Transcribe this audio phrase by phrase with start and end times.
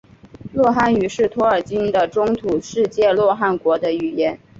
[0.53, 4.39] 洛汗语是托尔金的中土世界洛汗国的语言。